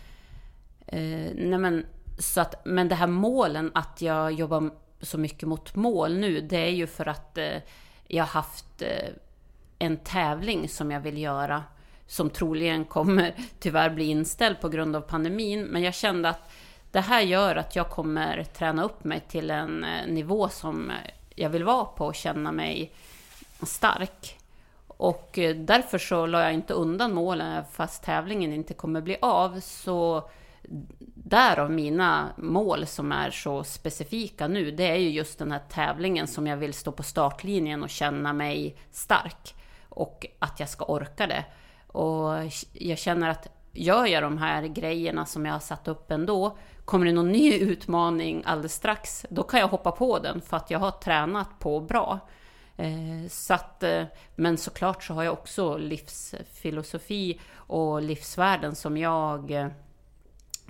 [0.87, 1.85] Eh, nej men,
[2.19, 4.69] så att, men det här målen, att jag jobbar
[5.01, 7.57] så mycket mot mål nu, det är ju för att eh,
[8.07, 9.09] jag har haft eh,
[9.79, 11.63] en tävling som jag vill göra
[12.07, 15.63] som troligen kommer tyvärr bli inställd på grund av pandemin.
[15.63, 16.51] Men jag kände att
[16.95, 20.91] det här gör att jag kommer träna upp mig till en eh, nivå som
[21.35, 22.93] jag vill vara på och känna mig
[23.63, 24.37] stark.
[24.87, 29.59] Och eh, därför så la jag inte undan målen fast tävlingen inte kommer bli av.
[29.59, 30.29] Så
[31.15, 36.27] därav mina mål som är så specifika nu, det är ju just den här tävlingen
[36.27, 39.55] som jag vill stå på startlinjen och känna mig stark.
[39.89, 41.45] Och att jag ska orka det.
[41.87, 42.33] Och
[42.73, 47.05] jag känner att gör jag de här grejerna som jag har satt upp ändå, kommer
[47.05, 50.79] det någon ny utmaning alldeles strax, då kan jag hoppa på den för att jag
[50.79, 52.19] har tränat på bra.
[52.77, 54.03] Eh, så att, eh,
[54.35, 59.67] men såklart så har jag också livsfilosofi och livsvärden som jag eh,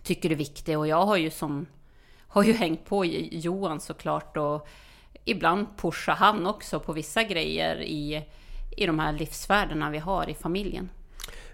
[0.03, 0.79] tycker är viktiga.
[0.79, 1.65] Och jag har ju, som,
[2.27, 4.67] har ju hängt på Johan såklart och
[5.25, 8.23] ibland pushar han också på vissa grejer i,
[8.77, 10.89] i de här livsvärdena vi har i familjen.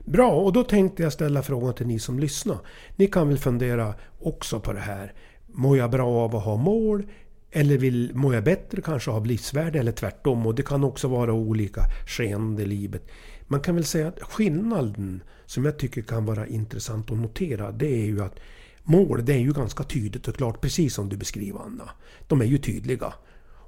[0.05, 2.57] Bra, och då tänkte jag ställa frågan till ni som lyssnar.
[2.95, 5.13] Ni kan väl fundera också på det här.
[5.47, 7.03] Mår jag bra av att ha mål?
[7.51, 10.47] Eller vill, mår jag bättre kanske av livsvärde eller tvärtom?
[10.47, 13.07] Och det kan också vara olika skeenden i livet.
[13.47, 17.87] Man kan väl säga att skillnaden som jag tycker kan vara intressant att notera det
[17.87, 18.39] är ju att
[18.83, 21.89] mål det är ju ganska tydligt och klart precis som du beskriver Anna.
[22.27, 23.13] De är ju tydliga.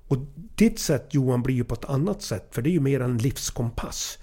[0.08, 0.18] Och
[0.56, 3.18] ditt sätt Johan blir ju på ett annat sätt för det är ju mer en
[3.18, 4.18] livskompass.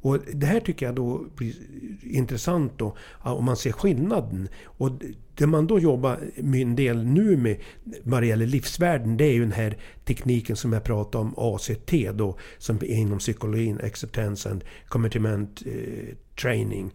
[0.00, 1.54] Och det här tycker jag då blir
[2.02, 4.48] intressant då, om man ser skillnaden.
[4.64, 4.90] Och
[5.38, 7.56] det man då jobbar med en del nu med
[8.02, 11.92] vad det gäller livsvärden, det är ju den här tekniken som jag pratade om, ACT
[12.14, 16.94] då, som är inom psykologin, Acceptance and Commitment eh, Training.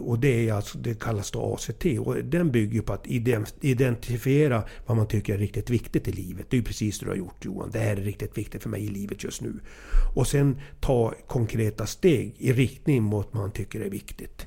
[0.00, 3.06] Och det, är alltså, det kallas då ACT och den bygger på att
[3.60, 6.46] identifiera vad man tycker är riktigt viktigt i livet.
[6.50, 7.70] Det är ju precis det du har gjort Johan.
[7.72, 9.60] Det här är riktigt viktigt för mig i livet just nu.
[10.14, 14.46] Och sen ta konkreta steg i riktning mot vad man tycker är viktigt.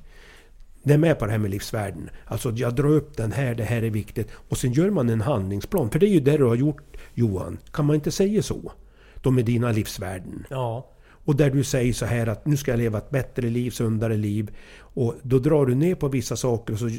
[0.84, 2.10] Det är med på det här med livsvärden.
[2.26, 4.28] Alltså jag drar upp den här, det här är viktigt.
[4.50, 5.90] Och sen gör man en handlingsplan.
[5.90, 7.58] För det är ju det du har gjort Johan.
[7.72, 8.72] Kan man inte säga så?
[9.16, 10.46] De är dina livsvärden.
[10.50, 10.92] Ja.
[11.26, 14.18] Och där du säger så här att nu ska jag leva ett bättre liv, sundare
[14.18, 14.58] liv.
[14.80, 16.90] Och då drar du ner på vissa saker och så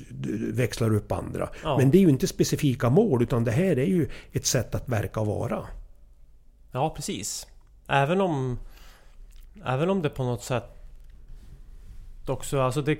[0.52, 1.48] växlar du upp andra.
[1.62, 1.78] Ja.
[1.78, 4.88] Men det är ju inte specifika mål utan det här är ju ett sätt att
[4.88, 5.66] verka och vara.
[6.72, 7.46] Ja precis.
[7.88, 8.58] Även om...
[9.64, 10.64] Även om det på något sätt
[12.26, 12.98] också, alltså det...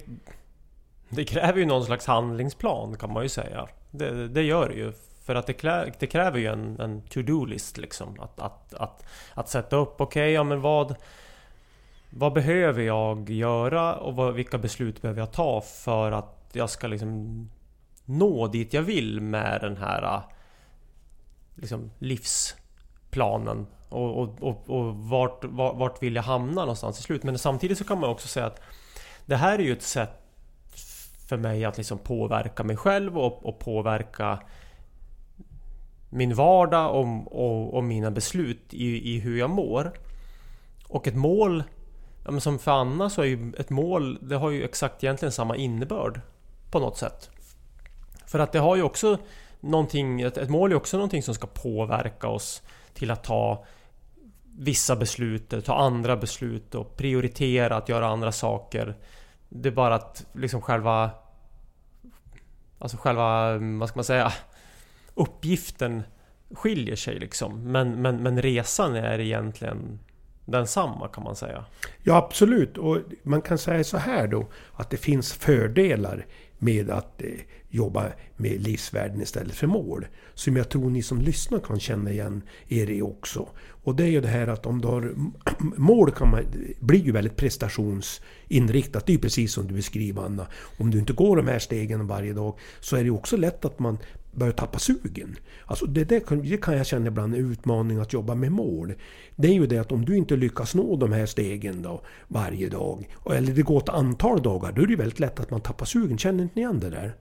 [1.11, 3.69] Det kräver ju någon slags handlingsplan kan man ju säga.
[3.91, 4.93] Det, det gör det ju.
[5.25, 8.21] För att det, klä, det kräver ju en, en to-do-list liksom.
[8.21, 10.95] Att, att, att, att sätta upp, okej, okay, ja men vad...
[12.13, 16.87] Vad behöver jag göra och vad, vilka beslut behöver jag ta för att jag ska
[16.87, 17.51] liksom
[18.05, 20.23] nå dit jag vill med den här
[21.55, 27.23] liksom, livsplanen och, och, och, och vart, vart, vill jag hamna någonstans i slut.
[27.23, 28.61] Men samtidigt så kan man också säga att
[29.27, 30.20] det här är ju ett sätt
[31.31, 34.39] för mig att liksom påverka mig själv och, och påverka
[36.09, 39.93] min vardag och, och, och, mina beslut i, i hur jag mår.
[40.89, 41.63] Och ett mål,
[42.25, 45.33] ja, men som för Anna så är ju ett mål, det har ju exakt egentligen
[45.33, 46.21] samma innebörd
[46.71, 47.31] på något sätt.
[48.27, 49.19] För att det har ju också
[49.61, 52.63] någonting, ett, ett mål är också någonting som ska påverka oss
[52.95, 53.65] till att ta
[54.59, 58.97] vissa beslut, ta andra beslut och prioritera att göra andra saker.
[59.49, 61.11] Det är bara att liksom själva...
[62.81, 64.33] Alltså själva, mm, vad ska man säga?
[65.15, 66.03] uppgiften
[66.55, 67.73] skiljer sig liksom.
[67.73, 69.99] Men, men, men resan är egentligen
[70.45, 71.65] densamma kan man säga.
[72.03, 72.79] Ja absolut.
[72.79, 74.47] Och man kan säga så här då.
[74.73, 76.27] Att det finns fördelar
[76.61, 77.29] med att eh,
[77.69, 80.07] jobba med livsvärden istället för mål.
[80.35, 83.49] Som jag tror ni som lyssnar kan känna igen er i också.
[83.83, 85.15] Och det är ju det här att om du har
[85.77, 86.45] mål kan man,
[86.81, 89.07] blir ju väldigt prestationsinriktat.
[89.07, 90.47] Det är ju precis som du beskriver Anna.
[90.79, 93.79] Om du inte går de här stegen varje dag så är det också lätt att
[93.79, 93.99] man
[94.33, 95.37] börjar tappa sugen.
[95.67, 98.53] Alltså det, det, kan, det kan jag känna ibland är en utmaning att jobba med
[98.53, 98.95] mål.
[99.37, 102.69] Det är ju det att om du inte lyckas nå de här stegen då varje
[102.69, 105.87] dag, eller det går ett antal dagar, då är det väldigt lätt att man tappar
[105.87, 106.19] sugen.
[106.19, 107.15] Känner inte ni igen det där?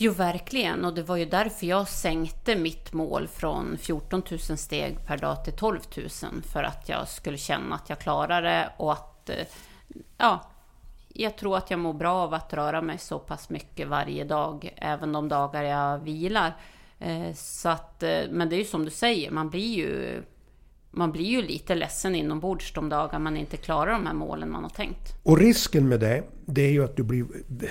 [0.00, 0.84] Jo, verkligen.
[0.84, 5.44] Och det var ju därför jag sänkte mitt mål från 14 000 steg per dag
[5.44, 6.08] till 12 000.
[6.42, 9.36] För att jag skulle känna att jag klarar det och att eh,
[10.18, 10.50] ja,
[11.20, 14.74] jag tror att jag mår bra av att röra mig så pass mycket varje dag,
[14.76, 16.56] även de dagar jag vilar.
[16.98, 20.22] Eh, så att, eh, men det är ju som du säger, man blir ju,
[20.90, 24.62] man blir ju lite ledsen inombords de dagar man inte klarar de här målen man
[24.62, 25.12] har tänkt.
[25.22, 27.26] Och risken med det, det är ju att du blir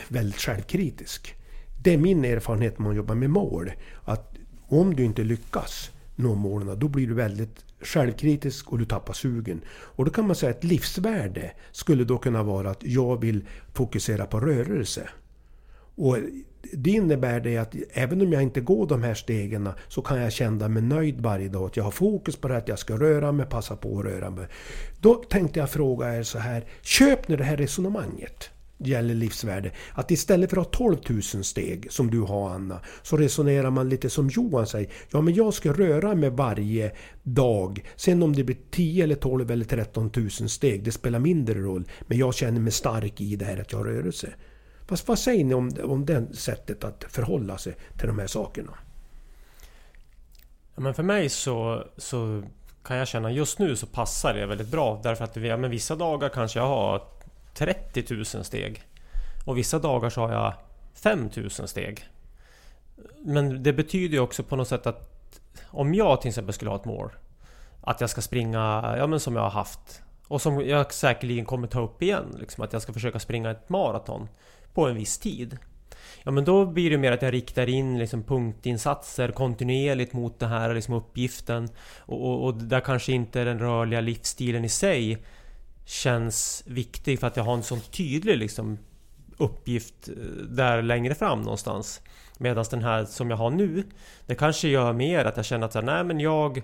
[0.07, 1.35] väldigt självkritisk.
[1.83, 3.71] Det är min erfarenhet när man jobbar med mål.
[4.05, 4.35] Att
[4.67, 9.61] om du inte lyckas nå målen, då blir du väldigt självkritisk och du tappar sugen.
[9.69, 14.25] Och då kan man säga att livsvärde skulle då kunna vara att jag vill fokusera
[14.25, 15.09] på rörelse.
[15.95, 16.17] Och
[16.73, 20.31] det innebär det att även om jag inte går de här stegen så kan jag
[20.31, 21.65] känna mig nöjd varje dag.
[21.65, 24.29] Att jag har fokus på det att jag ska röra mig, passa på att röra
[24.29, 24.47] mig.
[25.01, 26.65] Då tänkte jag fråga er så här.
[26.81, 29.71] Köp nu det här resonemanget gäller livsvärde.
[29.93, 33.89] Att istället för att ha 12 000 steg som du har Anna, så resonerar man
[33.89, 34.91] lite som Johan säger.
[35.11, 36.91] Ja men jag ska röra mig varje
[37.23, 37.85] dag.
[37.95, 41.87] Sen om det blir 10 eller 12 eller 13 000 steg, det spelar mindre roll.
[42.01, 44.33] Men jag känner mig stark i det här att jag har rörelse.
[44.87, 48.73] Vad, vad säger ni om, om det sättet att förhålla sig till de här sakerna?
[50.75, 52.43] Ja, men för mig så, så
[52.83, 55.95] kan jag känna just nu så passar det väldigt bra därför att ja, men vissa
[55.95, 57.01] dagar kanske jag har
[57.57, 58.81] 30 000 steg
[59.45, 60.53] och vissa dagar så har jag
[60.93, 62.05] 5 000 steg.
[63.19, 65.11] Men det betyder ju också på något sätt att
[65.65, 67.11] om jag till exempel skulle ha ett mål
[67.81, 71.67] att jag ska springa, ja men som jag har haft och som jag säkerligen kommer
[71.67, 74.27] ta upp igen, liksom, att jag ska försöka springa ett maraton
[74.73, 75.57] på en viss tid.
[76.23, 80.49] Ja men då blir det mer att jag riktar in liksom punktinsatser kontinuerligt mot den
[80.49, 81.69] här liksom uppgiften.
[81.99, 85.17] Och, och, och där kanske inte den rörliga livsstilen i sig
[85.87, 88.77] känns viktig för att jag har en sån tydlig liksom,
[89.37, 90.15] uppgift eh,
[90.49, 92.01] där längre fram någonstans.
[92.37, 93.83] Medan den här som jag har nu,
[94.25, 96.61] det kanske gör mer att jag känner att så här, nej men jag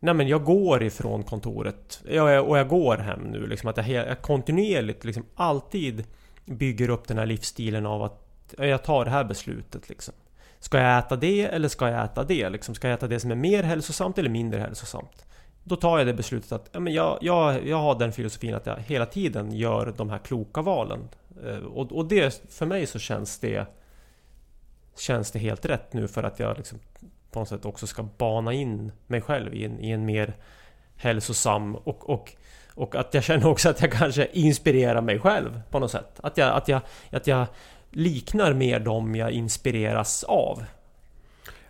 [0.00, 5.04] Nej men jag går ifrån kontoret och jag går hem nu liksom att jag kontinuerligt
[5.04, 6.04] liksom alltid
[6.44, 10.14] bygger upp den här livsstilen av att jag tar det här beslutet liksom.
[10.58, 12.50] Ska jag äta det eller ska jag äta det?
[12.50, 15.26] Liksom, ska jag äta det som är mer hälsosamt eller mindre hälsosamt?
[15.64, 18.66] Då tar jag det beslutet att ja, men jag, jag, jag har den filosofin att
[18.66, 21.08] jag hela tiden gör de här kloka valen.
[21.46, 23.66] Eh, och, och det, för mig så känns det
[24.98, 26.78] Känns det helt rätt nu för att jag liksom
[27.30, 30.36] på något sätt också ska bana in mig själv i en, i en mer
[30.96, 32.32] hälsosam och, och,
[32.74, 36.20] och att jag känner också att jag kanske inspirerar mig själv på något sätt.
[36.22, 37.46] Att jag, att jag, att jag
[37.90, 40.64] liknar mer dem jag inspireras av.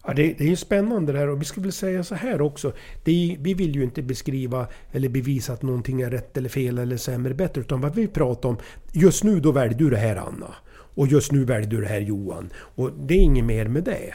[0.06, 2.40] Ja, det, det är ju spännande det här och vi skulle vilja säga så här
[2.40, 2.68] också.
[3.04, 6.96] Är, vi vill ju inte beskriva eller bevisa att någonting är rätt eller fel eller
[6.96, 7.60] sämre eller bättre.
[7.60, 8.56] Utan vad vi pratar om,
[8.92, 10.54] just nu då väljer du det här Anna.
[10.94, 12.50] Och just nu väljer du det här Johan.
[12.54, 14.14] Och det är inget mer med det.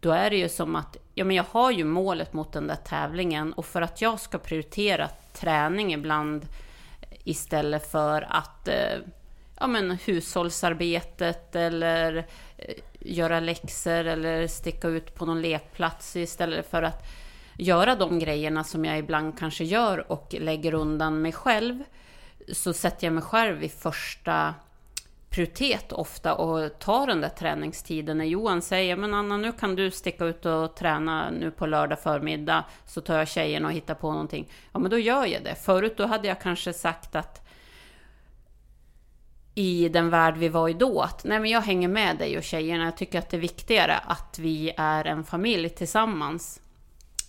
[0.00, 2.76] då är det ju som att ja, men jag har ju målet mot den där
[2.76, 6.46] tävlingen och för att jag ska prioritera träning ibland
[7.24, 8.98] istället för att eh,
[9.58, 16.82] ja, men, hushållsarbetet eller eh, göra läxor eller sticka ut på någon lekplats istället för
[16.82, 17.06] att
[17.56, 21.84] göra de grejerna som jag ibland kanske gör och lägger undan mig själv
[22.52, 24.54] så sätter jag mig själv i första
[25.30, 28.18] prioritet ofta och ta den där träningstiden.
[28.18, 32.00] När Johan säger men Anna nu kan du sticka ut och träna nu på lördag
[32.00, 34.52] förmiddag så tar jag tjejen och hittar på någonting.
[34.72, 35.54] Ja men då gör jag det.
[35.54, 37.46] Förut då hade jag kanske sagt att
[39.54, 42.44] i den värld vi var i då, att nej men jag hänger med dig och
[42.44, 42.84] tjejerna.
[42.84, 46.60] Jag tycker att det är viktigare att vi är en familj tillsammans.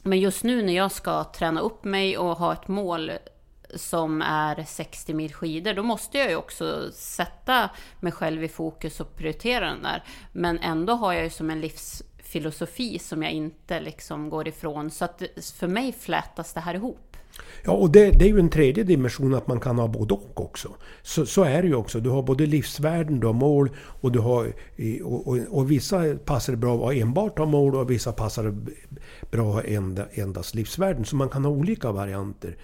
[0.04, 3.12] Men just nu när jag ska träna upp mig och ha ett mål
[3.76, 7.70] som är 60 mil skidor, då måste jag ju också sätta
[8.00, 10.04] mig själv i fokus och prioritera den där.
[10.32, 14.92] Men ändå har jag ju som en livsfilosofi som jag inte liksom går ifrån.
[14.92, 15.22] Så att
[15.56, 17.12] för mig flätas det här ihop.
[17.64, 20.42] Ja, och det, det, är ju en tredje dimension att man kan ha både och
[20.42, 20.70] också.
[21.02, 22.00] Så, så är det ju också.
[22.00, 24.54] Du har både livsvärden, du har mål och du har...
[25.04, 28.72] Och, och, och vissa passar det bra att enbart ha mål och vissa passar det
[29.32, 31.06] bra att ha endast livsvärden.
[31.06, 32.58] Så man kan ha olika varianter.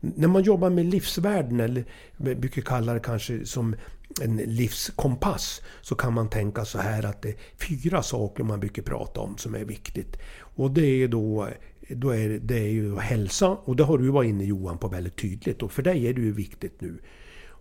[0.00, 1.84] När man jobbar med livsvärden, eller
[2.16, 3.76] vi brukar kalla det kanske som
[4.20, 7.36] en livskompass, så kan man tänka så här att det är
[7.68, 10.16] fyra saker man brukar prata om som är viktigt.
[10.56, 11.48] Och det är då
[11.88, 15.16] då är det är ju hälsa och det har du varit inne Johan på väldigt
[15.16, 16.98] tydligt och för dig är det ju viktigt nu.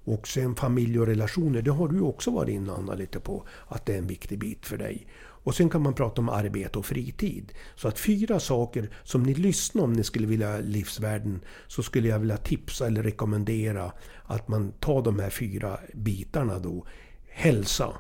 [0.04, 3.86] Och sen familj och relationer, det har du också varit inne Anna lite på att
[3.86, 5.08] det är en viktig bit för dig.
[5.50, 7.54] Och sen kan man prata om arbete och fritid.
[7.76, 12.20] Så att fyra saker som ni lyssnar om ni skulle vilja livsvärden så skulle jag
[12.20, 13.92] vilja tipsa eller rekommendera
[14.24, 16.86] att man tar de här fyra bitarna då.
[17.30, 17.94] Hälsa,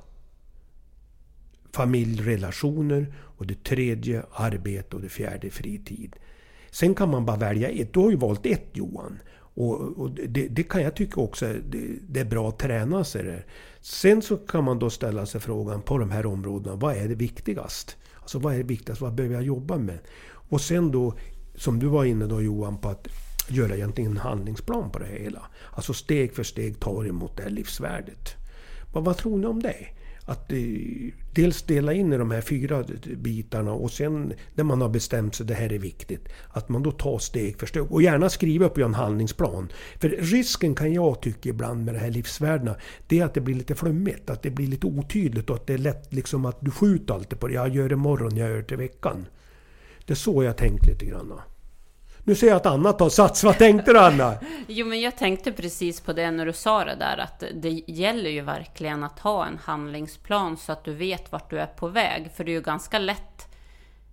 [1.73, 6.15] familjrelationer och det tredje arbete och det fjärde fritid.
[6.71, 7.93] Sen kan man bara välja ett.
[7.93, 9.19] Du har ju valt ett Johan.
[9.59, 13.23] Och, och det, det, kan jag tycka också det, det är bra att träna sig
[13.23, 13.45] där.
[13.81, 17.15] Sen så kan man då ställa sig frågan på de här områdena, vad är det
[17.15, 17.97] viktigast?
[18.19, 19.01] Alltså vad är det viktigast?
[19.01, 19.99] Vad behöver jag jobba med?
[20.25, 21.13] Och sen då,
[21.55, 23.07] som du var inne då Johan, på att
[23.49, 25.41] göra egentligen en handlingsplan på det hela.
[25.71, 28.35] Alltså steg för steg ta emot det här livsvärdet.
[28.93, 29.87] Vad, vad tror ni om det?
[30.29, 30.51] Att
[31.33, 32.83] dels dela in i de här fyra
[33.17, 36.91] bitarna och sen när man har bestämt sig, det här är viktigt, att man då
[36.91, 37.91] tar steg för steg.
[37.91, 39.71] Och gärna skriva upp en handlingsplan.
[39.99, 42.75] För risken kan jag tycka ibland med de här livsvärdena,
[43.07, 45.73] det är att det blir lite flummigt, att det blir lite otydligt och att det
[45.73, 47.53] är lätt liksom att du skjuter alltid på det.
[47.53, 49.25] Jag gör det imorgon, jag gör det till veckan.
[50.05, 51.33] Det är så jag tänkt lite grann.
[52.29, 53.43] Nu ser jag att Anna tar sats.
[53.43, 54.33] Vad tänkte du Anna?
[54.67, 58.29] jo, men jag tänkte precis på det när du sa det där att det gäller
[58.29, 62.31] ju verkligen att ha en handlingsplan så att du vet vart du är på väg.
[62.35, 63.47] För det är ju ganska lätt,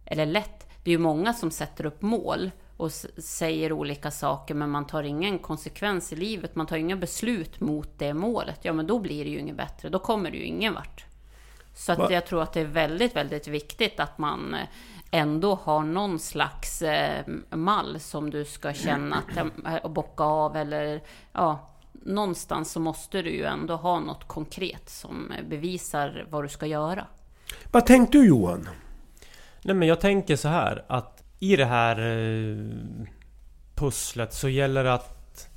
[0.05, 4.71] eller lätt, det är ju många som sätter upp mål och säger olika saker men
[4.71, 8.59] man tar ingen konsekvens i livet, man tar inga beslut mot det målet.
[8.63, 11.05] Ja, men då blir det ju inget bättre, då kommer det ju ingen vart.
[11.77, 14.69] Så att jag tror att det är väldigt, väldigt viktigt att man eh,
[15.11, 21.03] ändå har någon slags eh, mall som du ska känna att, eh, bocka av eller
[21.33, 26.67] ja, någonstans så måste du ju ändå ha något konkret som bevisar vad du ska
[26.67, 27.07] göra.
[27.71, 28.69] Vad tänkte du Johan?
[29.63, 32.57] Nej men jag tänker så här att i det här eh,
[33.75, 35.49] pusslet så gäller det att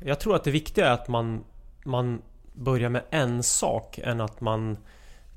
[0.00, 1.44] Jag tror att det viktiga är att man
[1.84, 4.76] Man börjar med en sak än att man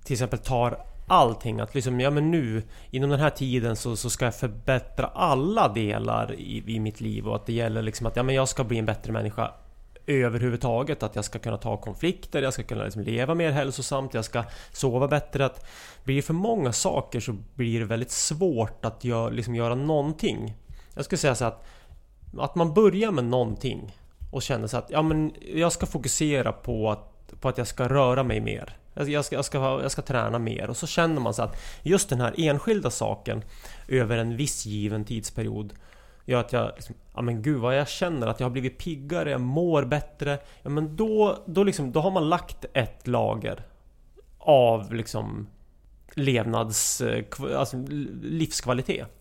[0.04, 1.60] till exempel tar allting.
[1.60, 5.68] Att liksom, ja men nu inom den här tiden så, så ska jag förbättra alla
[5.68, 8.64] delar i, i mitt liv och att det gäller liksom att ja, men jag ska
[8.64, 9.52] bli en bättre människa
[10.08, 11.04] överhuvudtaget.
[11.04, 14.44] Att jag ska kunna ta konflikter, jag ska kunna liksom leva mer hälsosamt, jag ska
[14.72, 15.46] sova bättre.
[15.46, 15.66] Att
[16.04, 20.54] blir det för många saker så blir det väldigt svårt att gör, liksom göra någonting.
[20.94, 21.66] Jag skulle säga så att,
[22.38, 23.98] att man börjar med någonting
[24.32, 27.90] och känner så att ja, men jag ska fokusera på att, på att jag ska
[27.90, 28.78] röra mig mer.
[28.94, 31.62] Alltså, jag ska, jag, ska, jag ska träna mer och så känner man så att
[31.84, 33.44] just den här enskilda saken
[33.88, 35.74] över en viss given tidsperiod
[36.26, 39.32] gör att jag liksom, ja men gud vad jag känner att jag har blivit piggare,
[39.32, 40.40] jag mår bättre.
[40.62, 43.66] Ja men då, då, liksom, då har man lagt ett lager
[44.38, 45.48] av liksom
[46.14, 47.02] levnads...
[47.02, 47.26] Eh,
[47.56, 47.78] alltså
[48.22, 49.21] livskvalitet.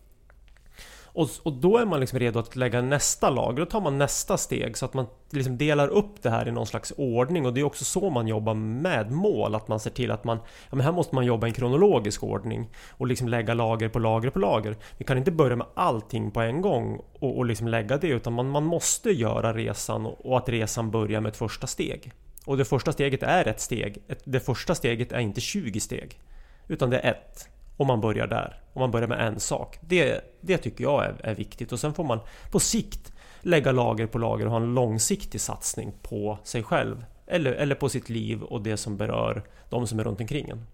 [1.13, 4.37] Och, och då är man liksom redo att lägga nästa lager, då tar man nästa
[4.37, 7.61] steg så att man liksom delar upp det här i någon slags ordning och det
[7.61, 10.37] är också så man jobbar med mål, att man ser till att man
[10.69, 13.99] ja, men här måste man jobba i en kronologisk ordning och liksom lägga lager på
[13.99, 14.75] lager på lager.
[14.97, 18.33] Vi kan inte börja med allting på en gång och, och liksom lägga det utan
[18.33, 22.11] man, man måste göra resan och, och att resan börjar med ett första steg.
[22.45, 24.03] Och det första steget är ett steg.
[24.23, 26.19] Det första steget är inte 20 steg.
[26.67, 27.50] Utan det är ett.
[27.81, 28.59] Om man börjar där.
[28.73, 29.79] Om man börjar med en sak.
[29.81, 32.19] Det, det tycker jag är, är viktigt och sen får man
[32.51, 37.05] på sikt lägga lager på lager och ha en långsiktig satsning på sig själv.
[37.27, 40.65] Eller, eller på sitt liv och det som berör de som är runt omkring en.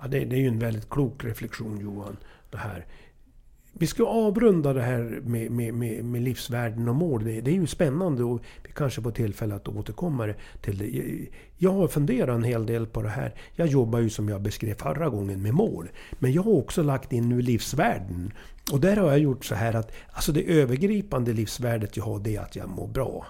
[0.00, 2.16] Ja, det, det är ju en väldigt klok reflektion Johan.
[2.50, 2.86] Det här
[3.78, 7.24] vi ska avrunda det här med, med, med, med livsvärden och mål.
[7.24, 11.28] Det, det, är ju spännande och vi kanske får tillfälle att återkomma till det.
[11.56, 13.34] Jag har funderat en hel del på det här.
[13.52, 15.88] Jag jobbar ju som jag beskrev förra gången med mål.
[16.18, 18.32] Men jag har också lagt in nu livsvärden.
[18.72, 22.36] Och där har jag gjort så här att alltså det övergripande livsvärdet jag har det
[22.36, 23.26] är att jag mår bra.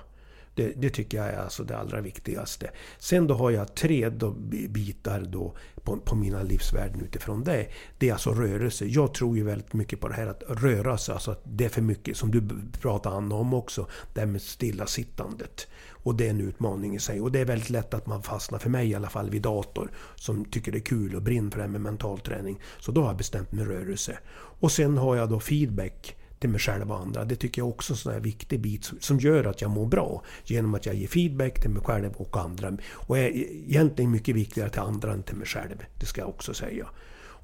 [0.54, 2.70] Det, det, tycker jag är alltså det allra viktigaste.
[2.98, 4.30] Sen då har jag tre då
[4.68, 7.66] bitar då på, på, mina livsvärden utifrån det.
[7.98, 8.84] Det är alltså rörelse.
[8.84, 11.12] Jag tror ju väldigt mycket på det här att röra sig.
[11.12, 12.42] Alltså att det är för mycket, som du
[12.80, 15.66] pratade Anna om också, det här med stillasittandet.
[15.90, 17.20] Och det är en utmaning i sig.
[17.20, 19.90] Och det är väldigt lätt att man fastnar, för mig i alla fall, vid dator.
[20.14, 22.60] Som tycker det är kul och brinner för det här med mental träning.
[22.80, 24.18] Så då har jag bestämt mig rörelse.
[24.60, 27.24] Och sen har jag då feedback till mig själv och andra.
[27.24, 29.86] Det tycker jag också är en sån här viktig bit som gör att jag mår
[29.86, 30.22] bra.
[30.44, 32.76] Genom att jag ger feedback till mig själv och andra.
[32.92, 35.84] Och är egentligen mycket viktigare till andra än till mig själv.
[36.00, 36.86] Det ska jag också säga.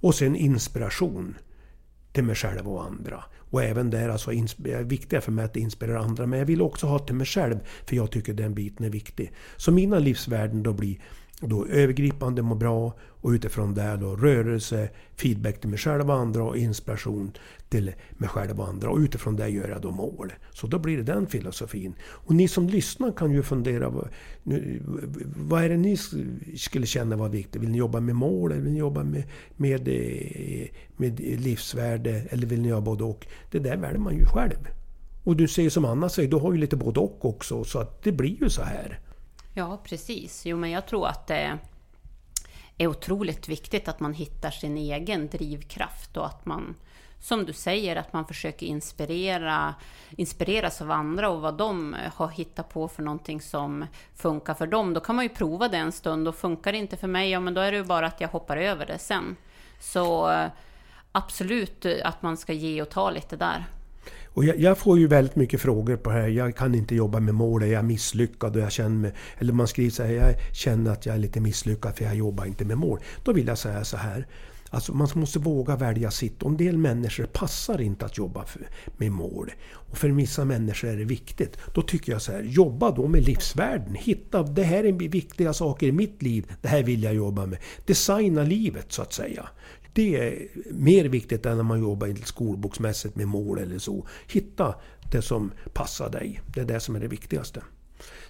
[0.02, 1.36] Och sen inspiration
[2.12, 3.24] till mig själv och andra.
[3.50, 6.26] Och även där alltså är viktigare för mig att inspirera andra.
[6.26, 9.32] Men jag vill också ha till mig själv, för jag tycker den biten är viktig.
[9.56, 10.96] Så mina livsvärden då blir
[11.40, 16.44] då övergripande må bra och utifrån det då rörelse, feedback till mig själv och andra
[16.44, 17.32] och inspiration
[17.68, 18.90] till mig själv och andra.
[18.90, 20.32] Och utifrån det gör jag då mål.
[20.50, 21.94] Så då blir det den filosofin.
[22.02, 24.08] Och ni som lyssnar kan ju fundera, vad,
[24.42, 24.82] nu,
[25.36, 25.96] vad är det ni
[26.56, 27.62] skulle känna var viktigt?
[27.62, 29.24] Vill ni jobba med mål eller vill ni jobba med,
[29.56, 32.22] med, eh, med livsvärde?
[32.30, 33.26] Eller vill ni göra både och?
[33.50, 34.68] Det där väljer man ju själv.
[35.24, 37.64] Och du säger som Anna säger, du har ju lite både och också.
[37.64, 39.00] Så att det blir ju så här.
[39.54, 40.46] Ja, precis.
[40.46, 41.58] Jo, men jag tror att det
[42.78, 46.74] är otroligt viktigt att man hittar sin egen drivkraft och att man,
[47.20, 49.74] som du säger, att man försöker inspirera,
[50.10, 54.66] inspireras av andra och vad de eh, har hittat på för någonting som funkar för
[54.66, 54.94] dem.
[54.94, 57.40] Då kan man ju prova det en stund och funkar det inte för mig, ja
[57.40, 59.36] men då är det ju bara att jag hoppar över det sen.
[59.80, 60.50] Så eh,
[61.12, 63.66] absolut att man ska ge och ta lite där.
[64.32, 66.28] Och jag, jag, får ju väldigt mycket frågor på det här.
[66.28, 69.12] Jag kan inte jobba med mål, jag är misslyckad och jag känner mig...
[69.38, 72.44] Eller man skriver så här, jag känner att jag är lite misslyckad för jag jobbar
[72.44, 73.00] inte med mål.
[73.24, 74.26] Då vill jag säga så här.
[74.72, 76.42] Alltså man måste våga välja sitt.
[76.42, 79.52] Och en del människor passar inte att jobba för, med mål.
[79.72, 81.58] Och för vissa människor är det viktigt.
[81.74, 83.94] Då tycker jag så här, jobba då med livsvärden.
[83.94, 86.52] Hitta, det här är viktiga saker i mitt liv.
[86.62, 87.58] Det här vill jag jobba med.
[87.86, 89.48] Designa livet så att säga.
[89.92, 94.06] Det är mer viktigt än när man jobbar skolboksmässigt med mål eller så.
[94.26, 94.74] Hitta
[95.12, 96.40] det som passar dig.
[96.54, 97.62] Det är det som är det viktigaste.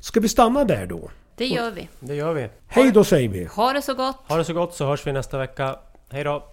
[0.01, 1.11] Ska vi stanna där då?
[1.37, 1.89] Det gör vi.
[2.01, 2.49] Det gör vi.
[2.67, 3.45] Hej då säger vi!
[3.45, 4.17] Ha det så gott!
[4.29, 5.77] Ha det så gott så hörs vi nästa vecka.
[6.11, 6.53] Hej då!